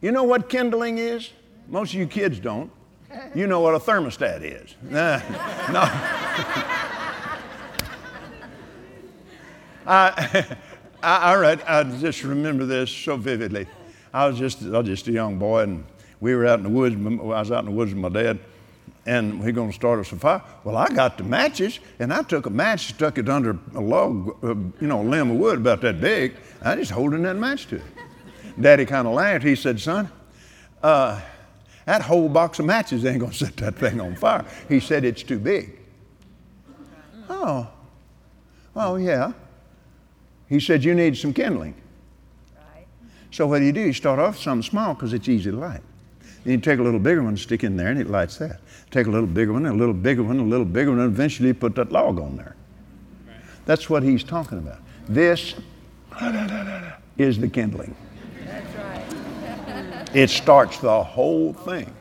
You 0.00 0.12
know 0.12 0.24
what 0.24 0.48
kindling 0.48 0.98
is? 0.98 1.30
Most 1.68 1.94
of 1.94 2.00
you 2.00 2.06
kids 2.06 2.38
don't. 2.38 2.70
You 3.34 3.46
know 3.46 3.60
what 3.60 3.74
a 3.74 3.78
thermostat 3.78 4.42
is. 4.42 4.74
Uh, 4.92 5.20
no. 5.72 5.80
I, 9.86 10.56
I, 11.02 11.58
I 11.66 11.84
just 11.84 12.22
remember 12.22 12.64
this 12.64 12.90
so 12.90 13.16
vividly. 13.16 13.66
I 14.12 14.26
was 14.26 14.38
just, 14.38 14.62
I 14.62 14.78
was 14.78 14.86
just 14.86 15.08
a 15.08 15.12
young 15.12 15.38
boy, 15.38 15.62
and 15.62 15.84
we 16.20 16.34
were 16.34 16.46
out 16.46 16.58
in 16.58 16.64
the 16.64 16.70
woods. 16.70 16.94
I 16.96 17.08
was 17.08 17.50
out 17.50 17.60
in 17.60 17.66
the 17.66 17.76
woods 17.76 17.92
with 17.92 18.00
my 18.00 18.08
dad, 18.08 18.38
and 19.06 19.40
we're 19.40 19.52
going 19.52 19.68
to 19.68 19.74
start 19.74 20.00
us 20.00 20.12
a 20.12 20.16
fire. 20.16 20.42
Well, 20.64 20.76
I 20.76 20.88
got 20.88 21.18
the 21.18 21.24
matches, 21.24 21.78
and 21.98 22.12
I 22.12 22.22
took 22.22 22.46
a 22.46 22.50
match, 22.50 22.88
stuck 22.88 23.18
it 23.18 23.28
under 23.28 23.58
a 23.74 23.80
log, 23.80 24.42
uh, 24.42 24.48
you 24.80 24.86
know, 24.86 25.02
a 25.02 25.04
limb 25.04 25.30
of 25.30 25.36
wood 25.36 25.58
about 25.58 25.80
that 25.82 26.00
big. 26.00 26.36
I 26.62 26.76
just 26.76 26.90
holding 26.90 27.22
that 27.22 27.36
match 27.36 27.66
to 27.68 27.76
it. 27.76 27.82
Daddy 28.60 28.86
kind 28.86 29.06
of 29.06 29.14
laughed. 29.14 29.44
He 29.44 29.56
said, 29.56 29.80
"Son, 29.80 30.08
uh, 30.82 31.20
that 31.86 32.02
whole 32.02 32.28
box 32.28 32.58
of 32.60 32.66
matches 32.66 33.04
ain't 33.04 33.20
going 33.20 33.32
to 33.32 33.38
set 33.38 33.56
that 33.58 33.76
thing 33.76 34.00
on 34.00 34.14
fire." 34.14 34.44
He 34.68 34.80
said, 34.80 35.04
"It's 35.04 35.22
too 35.22 35.38
big." 35.38 35.78
Oh, 37.28 37.68
well, 38.74 38.98
yeah. 38.98 39.32
He 40.48 40.60
said, 40.60 40.84
"You 40.84 40.94
need 40.94 41.16
some 41.16 41.32
kindling." 41.32 41.74
Right. 42.56 42.86
So 43.30 43.46
what 43.46 43.58
do 43.58 43.64
you 43.64 43.72
do? 43.72 43.80
You 43.80 43.92
start 43.92 44.18
off 44.18 44.34
with 44.34 44.42
something 44.42 44.68
small 44.68 44.94
because 44.94 45.12
it's 45.12 45.28
easy 45.28 45.50
to 45.50 45.56
light. 45.56 45.82
You 46.44 46.58
take 46.58 46.78
a 46.78 46.82
little 46.82 47.00
bigger 47.00 47.22
one, 47.22 47.36
stick 47.36 47.64
in 47.64 47.76
there, 47.76 47.88
and 47.88 47.98
it 47.98 48.10
lights 48.10 48.36
that. 48.38 48.60
Take 48.90 49.06
a 49.06 49.10
little 49.10 49.26
bigger 49.26 49.52
one, 49.52 49.64
a 49.66 49.72
little 49.72 49.94
bigger 49.94 50.22
one, 50.22 50.38
a 50.38 50.44
little 50.44 50.66
bigger 50.66 50.90
one, 50.90 51.00
and 51.00 51.10
eventually 51.10 51.48
you 51.48 51.54
put 51.54 51.74
that 51.76 51.90
log 51.90 52.20
on 52.20 52.36
there. 52.36 52.54
That's 53.64 53.88
what 53.88 54.02
he's 54.02 54.22
talking 54.22 54.58
about. 54.58 54.78
This 55.08 55.54
is 57.16 57.38
the 57.38 57.48
kindling. 57.48 57.96
That's 58.44 58.76
right. 58.76 60.10
it 60.14 60.28
starts 60.28 60.78
the 60.78 61.02
whole 61.02 61.54
thing. 61.54 61.92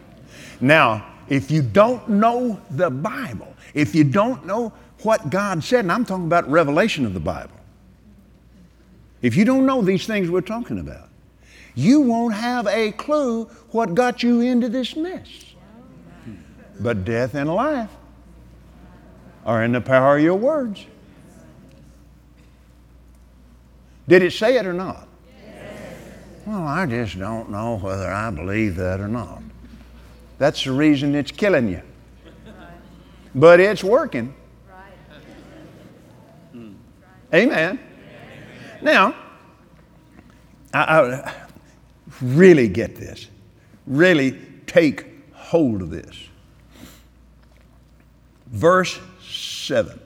Now, 0.59 1.05
if 1.29 1.49
you 1.49 1.61
don't 1.61 2.07
know 2.09 2.59
the 2.71 2.89
Bible, 2.89 3.55
if 3.73 3.95
you 3.95 4.03
don't 4.03 4.45
know 4.45 4.73
what 5.03 5.29
God 5.29 5.63
said, 5.63 5.85
and 5.85 5.91
I'm 5.91 6.05
talking 6.05 6.25
about 6.25 6.49
revelation 6.49 7.05
of 7.05 7.13
the 7.13 7.19
Bible, 7.19 7.55
if 9.21 9.37
you 9.37 9.45
don't 9.45 9.65
know 9.65 9.81
these 9.81 10.05
things 10.05 10.29
we're 10.29 10.41
talking 10.41 10.79
about, 10.79 11.09
you 11.75 12.01
won't 12.01 12.33
have 12.33 12.67
a 12.67 12.91
clue 12.91 13.45
what 13.71 13.95
got 13.95 14.23
you 14.23 14.41
into 14.41 14.69
this 14.69 14.95
mess. 14.95 15.27
But 16.79 17.05
death 17.05 17.35
and 17.35 17.53
life 17.53 17.89
are 19.45 19.63
in 19.63 19.71
the 19.71 19.81
power 19.81 20.17
of 20.17 20.23
your 20.23 20.35
words. 20.35 20.85
Did 24.07 24.21
it 24.23 24.33
say 24.33 24.57
it 24.57 24.65
or 24.65 24.73
not? 24.73 25.07
Well, 26.45 26.67
I 26.67 26.85
just 26.85 27.17
don't 27.17 27.49
know 27.49 27.77
whether 27.77 28.11
I 28.11 28.29
believe 28.29 28.75
that 28.75 28.99
or 28.99 29.07
not. 29.07 29.41
That's 30.37 30.63
the 30.63 30.73
reason 30.73 31.15
it's 31.15 31.31
killing 31.31 31.69
you. 31.69 31.81
But 33.33 33.59
it's 33.59 33.83
working. 33.83 34.33
Amen. 37.33 37.79
Now, 38.81 39.15
I, 40.73 40.81
I 40.81 41.42
really 42.21 42.67
get 42.67 42.95
this. 42.95 43.27
Really 43.85 44.39
take 44.65 45.05
hold 45.33 45.81
of 45.81 45.89
this. 45.89 46.17
Verse 48.47 48.99
7 49.21 49.99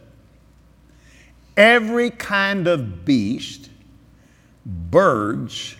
Every 1.55 2.11
kind 2.11 2.67
of 2.67 3.03
beast, 3.03 3.69
birds, 4.65 5.75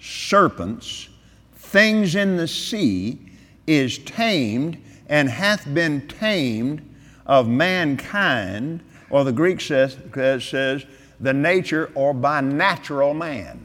serpents, 0.00 1.08
things 1.56 2.14
in 2.14 2.36
the 2.36 2.48
sea, 2.48 3.18
is 3.66 3.98
tamed 3.98 4.78
and 5.08 5.28
hath 5.28 5.72
been 5.72 6.06
tamed 6.08 6.82
of 7.26 7.48
mankind, 7.48 8.80
or 9.10 9.24
the 9.24 9.32
Greek 9.32 9.60
says, 9.60 9.96
says 10.40 10.84
the 11.20 11.32
nature 11.32 11.90
or 11.94 12.12
by 12.12 12.40
natural 12.40 13.14
man. 13.14 13.64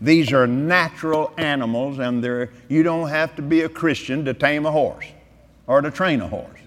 These 0.00 0.32
are 0.32 0.46
natural 0.46 1.32
animals, 1.38 1.98
and 1.98 2.22
you 2.68 2.82
don't 2.82 3.08
have 3.08 3.34
to 3.36 3.42
be 3.42 3.62
a 3.62 3.68
Christian 3.68 4.24
to 4.24 4.34
tame 4.34 4.66
a 4.66 4.70
horse 4.70 5.06
or 5.66 5.80
to 5.80 5.90
train 5.90 6.20
a 6.20 6.28
horse. 6.28 6.60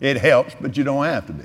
It 0.00 0.16
helps, 0.16 0.54
but 0.60 0.76
you 0.76 0.84
don't 0.84 1.04
have 1.04 1.26
to 1.26 1.32
be. 1.32 1.44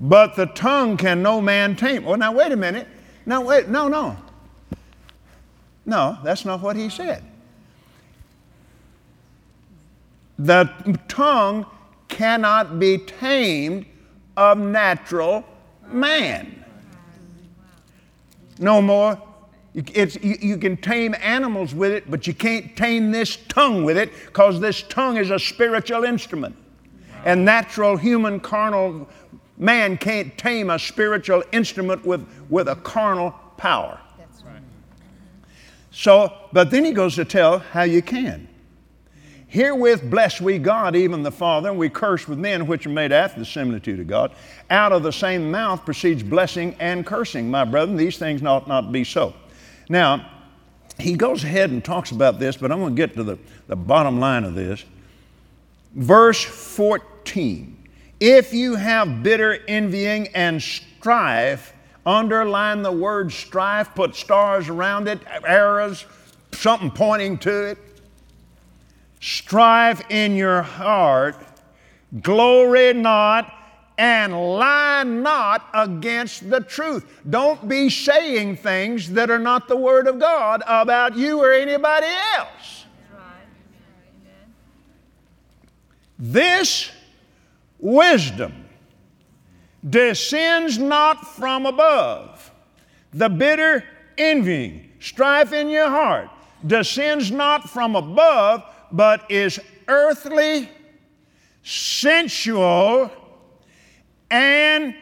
But 0.00 0.36
the 0.36 0.46
tongue 0.46 0.96
can 0.96 1.22
no 1.22 1.40
man 1.40 1.76
tame. 1.76 2.04
Well, 2.04 2.16
now 2.16 2.32
wait 2.32 2.52
a 2.52 2.56
minute. 2.56 2.86
Now 3.26 3.42
wait, 3.42 3.68
no, 3.68 3.88
no. 3.88 4.16
No, 5.84 6.18
that's 6.22 6.44
not 6.44 6.60
what 6.60 6.76
he 6.76 6.88
said. 6.88 7.24
The 10.38 10.70
tongue 11.08 11.66
cannot 12.08 12.78
be 12.78 12.98
tamed 12.98 13.86
of 14.36 14.56
natural 14.58 15.44
man. 15.90 16.57
No 18.58 18.82
more. 18.82 19.20
It's, 19.74 20.16
you, 20.16 20.36
you 20.40 20.56
can 20.58 20.76
tame 20.76 21.14
animals 21.20 21.74
with 21.74 21.92
it, 21.92 22.10
but 22.10 22.26
you 22.26 22.34
can't 22.34 22.76
tame 22.76 23.12
this 23.12 23.36
tongue 23.48 23.84
with 23.84 23.96
it 23.96 24.12
because 24.26 24.60
this 24.60 24.82
tongue 24.82 25.16
is 25.16 25.30
a 25.30 25.38
spiritual 25.38 26.04
instrument. 26.04 26.56
And 27.24 27.44
natural 27.44 27.96
human 27.96 28.40
carnal 28.40 29.08
man 29.56 29.96
can't 29.98 30.36
tame 30.38 30.70
a 30.70 30.78
spiritual 30.78 31.42
instrument 31.52 32.04
with, 32.04 32.26
with 32.48 32.68
a 32.68 32.76
carnal 32.76 33.32
power. 33.56 34.00
That's 34.16 34.42
right. 34.42 34.62
So, 35.90 36.32
but 36.52 36.70
then 36.70 36.84
he 36.84 36.92
goes 36.92 37.14
to 37.16 37.24
tell 37.24 37.58
how 37.58 37.82
you 37.82 38.02
can. 38.02 38.48
Herewith 39.48 40.10
bless 40.10 40.42
we 40.42 40.58
God, 40.58 40.94
even 40.94 41.22
the 41.22 41.30
Father, 41.30 41.70
and 41.70 41.78
we 41.78 41.88
curse 41.88 42.28
with 42.28 42.38
men 42.38 42.66
which 42.66 42.84
are 42.84 42.90
made 42.90 43.12
after 43.12 43.40
the 43.40 43.46
similitude 43.46 43.98
of 43.98 44.06
God. 44.06 44.32
Out 44.68 44.92
of 44.92 45.02
the 45.02 45.12
same 45.12 45.50
mouth 45.50 45.86
proceeds 45.86 46.22
blessing 46.22 46.76
and 46.78 47.04
cursing. 47.04 47.50
My 47.50 47.64
brethren, 47.64 47.96
these 47.96 48.18
things 48.18 48.42
ought 48.42 48.68
not 48.68 48.92
be 48.92 49.04
so. 49.04 49.34
Now, 49.88 50.30
he 50.98 51.14
goes 51.14 51.44
ahead 51.44 51.70
and 51.70 51.82
talks 51.82 52.10
about 52.10 52.38
this, 52.38 52.58
but 52.58 52.70
I'm 52.70 52.78
going 52.78 52.94
to 52.94 53.00
get 53.06 53.16
to 53.16 53.22
the, 53.22 53.38
the 53.68 53.76
bottom 53.76 54.20
line 54.20 54.44
of 54.44 54.54
this. 54.54 54.84
Verse 55.94 56.44
14 56.44 57.74
If 58.20 58.52
you 58.52 58.74
have 58.74 59.22
bitter 59.22 59.60
envying 59.66 60.28
and 60.34 60.62
strife, 60.62 61.72
underline 62.04 62.82
the 62.82 62.92
word 62.92 63.32
strife, 63.32 63.94
put 63.94 64.14
stars 64.14 64.68
around 64.68 65.08
it, 65.08 65.20
arrows, 65.46 66.04
something 66.52 66.90
pointing 66.90 67.38
to 67.38 67.68
it 67.68 67.78
strive 69.20 70.02
in 70.10 70.36
your 70.36 70.62
heart, 70.62 71.36
glory 72.20 72.92
not, 72.92 73.52
and 73.98 74.32
lie 74.32 75.02
not 75.02 75.68
against 75.74 76.48
the 76.48 76.60
truth. 76.60 77.04
Don't 77.28 77.68
be 77.68 77.90
saying 77.90 78.56
things 78.56 79.10
that 79.12 79.28
are 79.28 79.40
not 79.40 79.66
the 79.66 79.76
Word 79.76 80.06
of 80.06 80.20
God 80.20 80.62
about 80.66 81.16
you 81.16 81.40
or 81.40 81.52
anybody 81.52 82.06
else. 82.36 82.86
This 86.18 86.90
wisdom 87.78 88.66
descends 89.88 90.78
not 90.78 91.26
from 91.26 91.66
above. 91.66 92.52
The 93.12 93.28
bitter 93.28 93.84
envying, 94.16 94.90
strife 95.00 95.52
in 95.52 95.70
your 95.70 95.88
heart, 95.88 96.28
descends 96.66 97.30
not 97.30 97.70
from 97.70 97.94
above, 97.94 98.64
but 98.92 99.30
is 99.30 99.60
earthly, 99.86 100.68
sensual, 101.62 103.10
and 104.30 104.94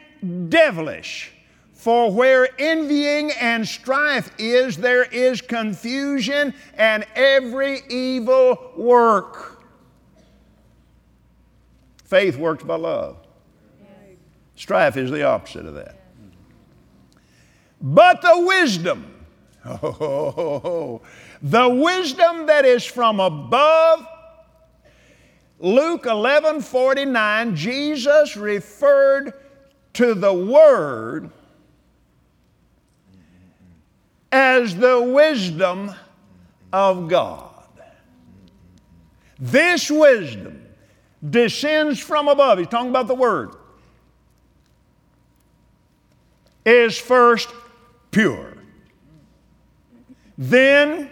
devilish. 0.49 1.33
For 1.73 2.11
where 2.11 2.49
envying 2.59 3.31
and 3.39 3.65
strife 3.65 4.31
is, 4.37 4.77
there 4.77 5.03
is 5.03 5.41
confusion 5.41 6.53
and 6.73 7.05
every 7.15 7.81
evil 7.89 8.73
work. 8.75 9.63
Faith 12.03 12.37
works 12.37 12.63
by 12.63 12.75
love. 12.75 13.17
Strife 14.55 14.97
is 14.97 15.11
the 15.11 15.23
opposite 15.23 15.65
of 15.65 15.75
that. 15.75 16.01
But 17.79 18.21
the 18.21 18.39
wisdom, 18.39 19.13
oh, 19.65 21.01
the 21.41 21.69
wisdom 21.69 22.47
that 22.47 22.65
is 22.65 22.83
from 22.83 23.19
above. 23.19 24.05
Luke 25.59 26.05
11 26.05 26.61
49, 26.61 27.55
Jesus 27.55 28.37
referred 28.37 29.33
to 29.93 30.13
the 30.13 30.33
Word 30.33 31.31
as 34.31 34.75
the 34.75 35.01
wisdom 35.01 35.91
of 36.71 37.07
God. 37.07 37.49
This 39.39 39.89
wisdom 39.89 40.63
descends 41.27 41.99
from 41.99 42.27
above. 42.27 42.59
He's 42.59 42.67
talking 42.67 42.89
about 42.89 43.07
the 43.07 43.15
Word. 43.15 43.51
Is 46.65 46.97
first 46.97 47.49
pure, 48.11 48.57
then 50.37 51.09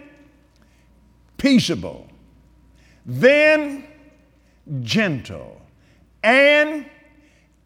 peaceable, 1.46 2.08
then 3.06 3.84
gentle, 4.82 5.62
and 6.24 6.84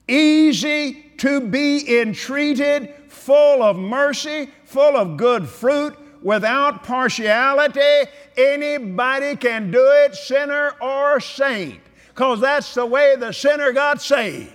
easy 0.05 1.13
to 1.17 1.39
be 1.39 2.01
entreated, 2.01 2.93
full 3.07 3.63
of 3.63 3.77
mercy, 3.77 4.49
full 4.65 4.97
of 4.97 5.15
good 5.15 5.47
fruit, 5.47 5.97
without 6.21 6.83
partiality. 6.83 8.11
Anybody 8.35 9.37
can 9.37 9.71
do 9.71 9.89
it, 10.03 10.13
sinner 10.13 10.75
or 10.81 11.21
saint, 11.21 11.79
because 12.09 12.41
that's 12.41 12.73
the 12.73 12.85
way 12.85 13.15
the 13.15 13.31
sinner 13.31 13.71
got 13.71 14.01
saved. 14.01 14.51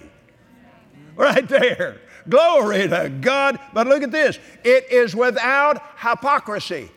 Right 1.17 1.49
there. 1.49 2.03
Glory 2.29 2.89
to 2.89 3.11
God. 3.23 3.59
But 3.73 3.87
look 3.87 4.03
at 4.03 4.11
this 4.11 4.39
it 4.65 4.91
is 4.91 5.17
without 5.17 5.81
hypocrisy. 5.97 6.91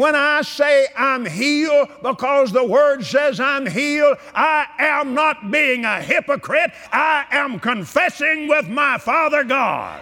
When 0.00 0.14
I 0.14 0.40
say 0.40 0.86
I'm 0.96 1.26
healed 1.26 1.90
because 2.00 2.52
the 2.52 2.64
Word 2.64 3.04
says 3.04 3.38
I'm 3.38 3.66
healed, 3.66 4.16
I 4.34 4.66
am 4.78 5.12
not 5.12 5.50
being 5.50 5.84
a 5.84 6.00
hypocrite. 6.00 6.70
I 6.90 7.26
am 7.30 7.60
confessing 7.60 8.48
with 8.48 8.66
my 8.66 8.96
Father 8.96 9.44
God. 9.44 10.00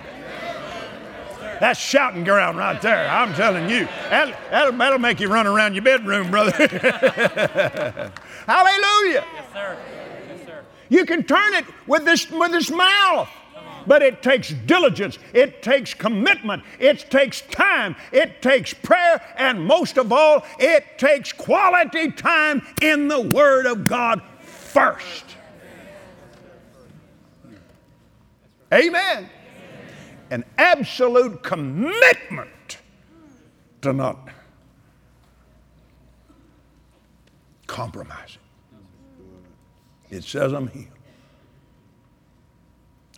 That's 1.59 1.81
shouting 1.81 2.23
ground 2.23 2.59
right 2.59 2.81
there. 2.81 3.11
I'm 3.11 3.35
telling 3.35 3.69
you. 3.69 3.89
That'll, 4.09 4.35
that'll, 4.53 4.73
that'll 4.79 5.01
make 5.01 5.19
you 5.19 5.27
run 5.27 5.49
around 5.49 5.75
your 5.75 5.83
bedroom, 5.83 6.31
brother. 6.31 6.53
Hallelujah. 8.47 9.25
Yes, 9.35 9.53
sir. 9.53 9.77
Yes, 10.29 10.47
sir. 10.47 10.65
You 10.91 11.07
can 11.07 11.25
turn 11.25 11.55
it 11.55 11.65
with 11.89 12.05
this, 12.05 12.31
with 12.31 12.53
this 12.53 12.71
mouth. 12.71 13.29
But 13.89 14.03
it 14.03 14.23
takes 14.23 14.51
diligence, 14.51 15.19
it 15.33 15.63
takes 15.63 15.95
commitment, 15.95 16.63
it 16.79 17.11
takes 17.11 17.41
time, 17.41 17.97
it 18.13 18.43
takes 18.43 18.75
prayer, 18.75 19.21
and 19.39 19.65
most 19.65 19.97
of 19.97 20.13
all, 20.13 20.45
it 20.59 20.99
takes 20.99 21.33
quality 21.33 22.13
time 22.13 22.63
in 22.83 23.09
the 23.09 23.21
Word 23.21 23.65
of 23.65 23.87
God 23.87 24.21
first. 24.43 25.25
Amen. 28.73 29.31
An 30.31 30.45
absolute 30.59 31.43
commitment 31.43 32.79
to 33.81 33.95
not 33.95 34.29
compromise 37.67 38.37
it. 40.11 40.23
Says 40.25 40.53
I'm 40.53 40.69
healed. 40.69 40.98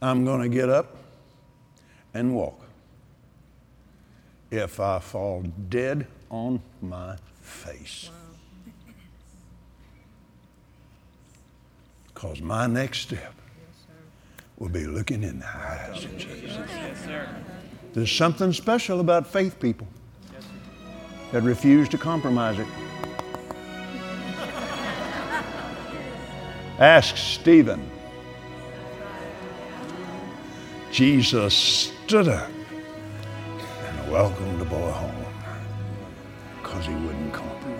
I'm 0.02 0.24
going 0.24 0.42
to 0.42 0.48
get 0.48 0.68
up 0.68 0.96
and 2.14 2.34
walk 2.34 2.60
if 4.50 4.80
I 4.80 4.98
fall 4.98 5.44
dead 5.68 6.06
on 6.30 6.60
my 6.80 7.16
face. 7.40 8.10
Because 12.08 12.40
my 12.40 12.66
next 12.66 13.00
step 13.00 13.34
will 14.58 14.68
be 14.68 14.86
looking 14.86 15.22
in 15.22 15.38
the 15.38 15.46
eyes 15.46 16.04
of 16.04 16.18
Jesus. 16.18 16.58
There's 17.92 18.12
something 18.12 18.52
special 18.52 19.00
about 19.00 19.26
faith 19.26 19.60
people 19.60 19.88
that 21.32 21.42
refuse 21.42 21.88
to 21.90 21.98
compromise 21.98 22.58
it. 22.58 22.66
Ask 26.78 27.16
Stephen. 27.16 27.90
Jesus 30.90 31.54
stood 31.54 32.26
up 32.28 32.50
and 33.84 34.10
welcomed 34.10 34.60
the 34.60 34.64
boy 34.64 34.90
home 34.90 35.24
because 36.60 36.84
he 36.84 36.94
wouldn't 36.94 37.32
compromise. 37.32 37.78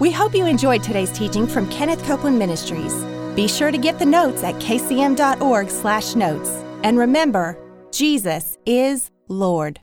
We 0.00 0.10
hope 0.10 0.34
you 0.34 0.46
enjoyed 0.46 0.82
today's 0.82 1.12
teaching 1.12 1.46
from 1.46 1.68
Kenneth 1.70 2.02
Copeland 2.04 2.38
Ministries. 2.38 2.94
Be 3.34 3.46
sure 3.46 3.70
to 3.70 3.78
get 3.78 3.98
the 3.98 4.06
notes 4.06 4.42
at 4.42 4.54
kcm.org/notes. 4.56 6.50
And 6.82 6.98
remember, 6.98 7.58
Jesus 7.90 8.56
is 8.66 9.10
Lord. 9.28 9.80